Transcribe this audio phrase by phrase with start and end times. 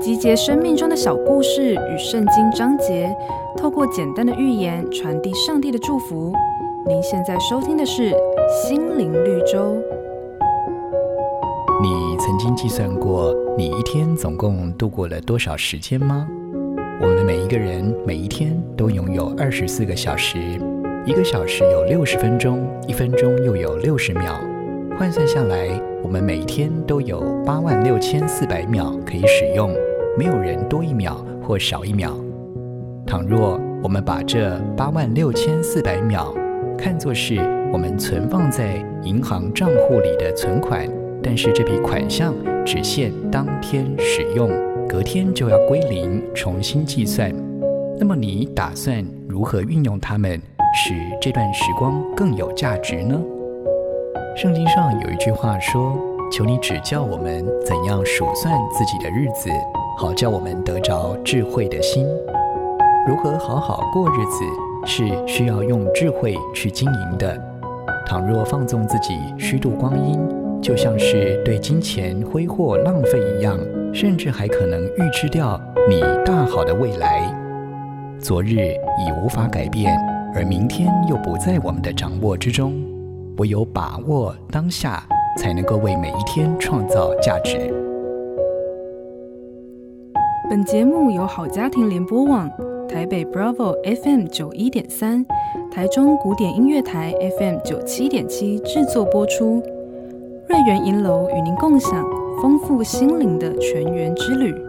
[0.00, 3.14] 集结生命中的小故事与圣经章节，
[3.56, 6.32] 透过简单的寓言传递上帝的祝福。
[6.86, 8.10] 您现在收听的是
[8.66, 9.58] 《心灵绿洲》。
[11.82, 16.26] 你曾经计算过你一天总共度过了多少时间吗？
[17.00, 20.38] 我们每一个人每一天都拥有二十四个小时，
[21.04, 24.34] 一个小时有六十分钟，一分钟又有六十秒，
[24.98, 25.68] 换算下来，
[26.02, 29.74] 我们每天都有八万六千四百秒可以使用。
[30.16, 32.12] 没有人多一秒或少一秒。
[33.06, 36.34] 倘若我们把这八万六千四百秒
[36.76, 37.36] 看作是
[37.72, 40.88] 我们存放在银行账户里的存款，
[41.22, 42.34] 但是这笔款项
[42.66, 44.50] 只限当天使用，
[44.88, 47.32] 隔天就要归零，重新计算。
[47.96, 50.40] 那么你打算如何运用它们，
[50.74, 53.20] 使这段时光更有价值呢？
[54.40, 55.98] 圣经上有一句话说
[56.30, 59.50] ：“求你指教我们怎样数算自己的日子。”
[59.98, 62.06] 好叫我们得着智慧的心，
[63.04, 64.44] 如何好好过日子，
[64.86, 67.36] 是需要用智慧去经营的。
[68.06, 70.20] 倘若放纵自己虚度光阴，
[70.62, 73.58] 就像是对金钱挥霍浪费一样，
[73.92, 77.28] 甚至还可能预支掉你大好的未来。
[78.20, 79.98] 昨日已无法改变，
[80.32, 82.72] 而明天又不在我们的掌握之中，
[83.38, 85.02] 唯有把握当下，
[85.36, 87.72] 才能够为每一天创造价值。
[90.50, 92.50] 本节目由好家庭联播网、
[92.88, 95.24] 台北 Bravo FM 九一点三、
[95.70, 99.62] 台中古典音乐台 FM 九七点七制作播出。
[100.48, 102.04] 瑞源银楼与您共享
[102.42, 104.67] 丰富心灵的全员之旅。